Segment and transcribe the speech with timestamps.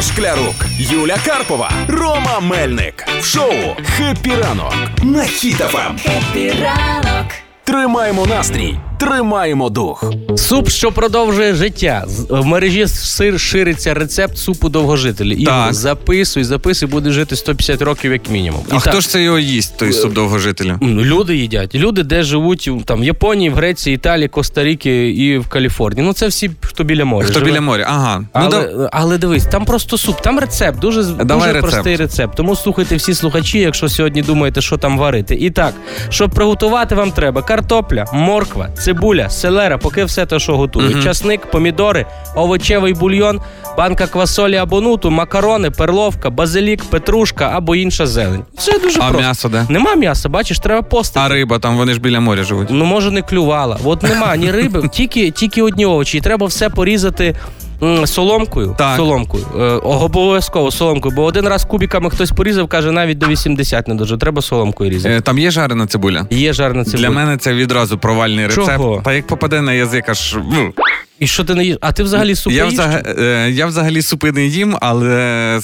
[0.00, 3.04] Ігор Шклярук, Юля Карпова, Рома Мельник.
[3.20, 3.52] В шоу
[3.96, 5.98] «Happy ранок» на Хіт-ФМ.
[6.02, 7.26] Happy ранок.
[7.64, 10.04] Тримаємо настрій, тримаємо дух.
[10.36, 12.04] Суп, що продовжує життя.
[12.06, 15.34] З- В мережі сир шириться рецепт супу довгожителів.
[15.34, 15.74] І Так.
[15.74, 18.60] записуй, записуй, буде жити 150 років як мінімум.
[18.70, 20.78] А І хто так, ж це його їсть, той суп довгожителя?
[20.82, 21.74] ну, Люди їдять.
[21.74, 26.06] Люди, де живуть там в Японії, в Греції, Італії, Коста-Ріки і в Каліфорнії.
[26.06, 26.50] Ну це всі,
[26.80, 27.26] хто біля моря.
[27.26, 27.50] Хто живе.
[27.50, 27.84] біля моря?
[27.88, 28.18] Ага.
[28.20, 31.72] Ну, Але, да- але дивись, там просто суп, там рецепт, дуже, Давай дуже рецепт.
[31.72, 32.36] простий рецепт.
[32.36, 35.34] Тому слухайте всі слухачі, якщо сьогодні думаєте, що там варити.
[35.34, 35.74] І так,
[36.08, 40.94] щоб приготувати вам треба картопля, морква, цибуля, селера, поки все те, що готують.
[40.94, 41.02] Мгм.
[41.04, 43.40] Часник, помідори, овочевий бульйон,
[43.76, 48.44] банка квасолі або нуту, макарони, перловка, базилік, петрушка або інша зелень.
[48.58, 49.18] Це дуже а просто.
[49.18, 49.66] м'ясо де?
[49.68, 51.20] Нема м'яса, бачиш, треба постити.
[51.20, 52.68] А риба, там вони ж біля моря живуть.
[52.70, 53.78] Ну, може, не клювала.
[53.84, 56.18] От нема ні риби, тільки, тільки одні овочі.
[56.18, 57.34] І треба все порізати.
[58.04, 58.96] Соломкою, Так.
[58.96, 63.94] соломкою, е, обов'язково соломкою, бо один раз кубіками хтось порізав, каже, навіть до 80 не
[63.94, 64.16] дуже.
[64.18, 65.14] Треба соломкою різати.
[65.14, 66.26] Е, Там є жарена цибуля?
[66.30, 67.00] Є жарна цибуля.
[67.00, 68.66] Для мене це відразу провальний рецепт.
[68.76, 69.00] Чого?
[69.04, 70.36] Та як попаде на язик, аж.
[71.20, 71.76] І що ти не їш?
[71.80, 72.72] А ти взагалі супи я, їш?
[72.74, 72.94] взаг...
[73.18, 75.60] е, я взагалі супи не їм, але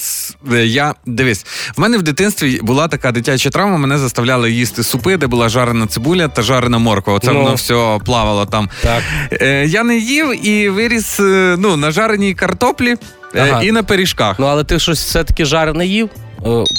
[0.53, 1.45] е, я дивись,
[1.77, 3.77] в мене в дитинстві була така дитяча травма.
[3.77, 7.13] Мене заставляли їсти супи, де була жарена цибуля та жарена морква.
[7.13, 7.39] Оце Ну.
[7.43, 8.69] воно все плавало там.
[8.83, 9.03] Так.
[9.31, 11.15] Е, я не їв і виріс
[11.57, 12.95] ну, на жареній картоплі
[13.35, 13.63] Ага.
[13.63, 14.39] і на пиріжках.
[14.39, 16.09] Ну, але ти щось все-таки жарене їв?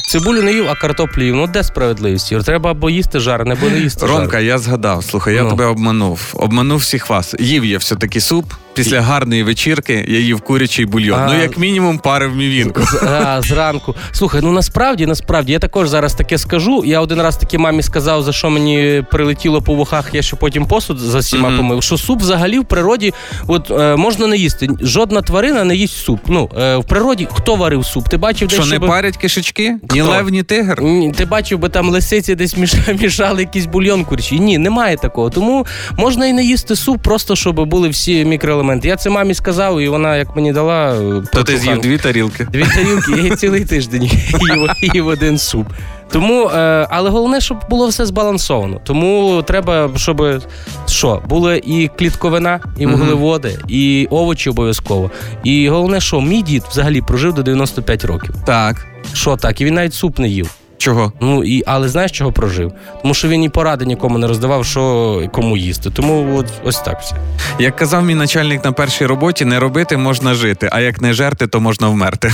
[0.08, 1.34] Цибулю не їв, а картоплю їв.
[1.34, 2.32] Ну де справедливість?
[2.32, 2.44] Юр?
[2.44, 4.44] Треба або їсти жарене, або не їсти Ромка, жарене.
[4.48, 5.04] я згадав.
[5.04, 5.50] Слухай, я Ну.
[5.50, 6.20] тебе обманув.
[6.34, 7.34] Обманув всіх вас.
[7.38, 8.52] Їв я все-таки суп.
[8.84, 11.18] Після гарної вечірки я їв курячий бульйон.
[11.20, 11.26] А.
[11.26, 12.80] Ну, як мінімум, парив мівінку.
[13.02, 13.94] А, зранку.
[14.12, 16.82] Слухай, ну насправді, насправді, я також зараз таке скажу.
[16.86, 20.66] Я один раз таки мамі сказав, за що мені прилетіло по вухах, я ще потім
[20.66, 21.56] посуд за всіма Мгм.
[21.58, 21.82] помив.
[21.82, 23.14] Що суп взагалі в природі
[23.46, 24.68] от, е, можна не їсти.
[24.80, 26.20] Жодна тварина не їсть суп.
[26.28, 28.08] Ну, е, в природі хто варив суп?
[28.08, 29.76] Ти бачив, Що десь не щоб- парять кишечки?
[29.94, 30.82] Ні лев, ні тигр.
[30.82, 34.40] Ні, Ти бачив, би там лисиці десь міш- мішали якийсь бульйон курчий.
[34.40, 35.30] Ні, немає такого.
[35.30, 38.67] Тому можна і не їсти суп, просто щоб були всі мікроелементи.
[38.82, 40.92] Я це мамі сказав, і вона як мені дала.
[40.94, 42.44] е, То ти з'їв дві тарілки.
[42.52, 44.10] Дві тарілки, я цілий тиждень
[44.94, 45.66] їв, один суп.
[46.10, 48.80] Тому, е, але головне, щоб було все збалансовано.
[48.84, 50.42] Тому треба, щоб
[50.86, 55.10] що, були і клітковина, і вуглеводи, і овочі обов'язково.
[55.44, 58.34] І головне, що мій дід взагалі прожив до 95 років.
[58.46, 58.86] Так.
[59.12, 59.60] Що так?
[59.60, 60.50] І він навіть суп не їв.
[60.78, 61.12] Чого?
[61.20, 62.72] Ну і але знаєш, чого прожив?
[63.02, 65.90] Тому що він і поради нікому не роздавав, що кому їсти.
[65.90, 67.14] Тому от ось так все.
[67.58, 71.46] Як казав мій начальник на першій роботі, не робити можна жити, а як не жерти,
[71.46, 72.32] то можна вмерти.